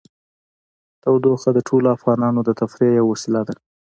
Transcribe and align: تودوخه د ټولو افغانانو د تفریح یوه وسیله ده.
تودوخه 1.01 1.49
د 1.53 1.59
ټولو 1.67 1.87
افغانانو 1.97 2.39
د 2.43 2.49
تفریح 2.59 2.91
یوه 2.99 3.09
وسیله 3.13 3.41
ده. 3.47 3.55